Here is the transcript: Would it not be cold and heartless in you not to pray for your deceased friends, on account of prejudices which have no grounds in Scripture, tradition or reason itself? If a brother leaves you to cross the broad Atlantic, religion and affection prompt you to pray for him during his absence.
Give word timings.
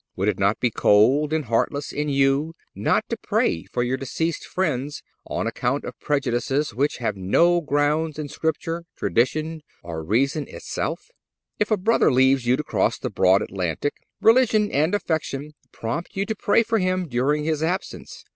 Would 0.15 0.29
it 0.29 0.39
not 0.39 0.59
be 0.59 0.71
cold 0.71 1.31
and 1.31 1.45
heartless 1.45 1.91
in 1.91 2.09
you 2.09 2.55
not 2.73 3.07
to 3.09 3.17
pray 3.17 3.65
for 3.65 3.83
your 3.83 3.97
deceased 3.97 4.47
friends, 4.47 5.03
on 5.27 5.45
account 5.45 5.85
of 5.85 5.99
prejudices 5.99 6.73
which 6.73 6.97
have 6.97 7.15
no 7.15 7.61
grounds 7.61 8.17
in 8.17 8.27
Scripture, 8.27 8.85
tradition 8.95 9.61
or 9.83 10.03
reason 10.03 10.47
itself? 10.47 11.11
If 11.59 11.69
a 11.69 11.77
brother 11.77 12.11
leaves 12.11 12.47
you 12.47 12.55
to 12.55 12.63
cross 12.63 12.97
the 12.97 13.11
broad 13.11 13.43
Atlantic, 13.43 13.93
religion 14.21 14.71
and 14.71 14.95
affection 14.95 15.53
prompt 15.71 16.15
you 16.15 16.25
to 16.25 16.35
pray 16.35 16.63
for 16.63 16.79
him 16.79 17.07
during 17.07 17.43
his 17.43 17.61
absence. 17.61 18.25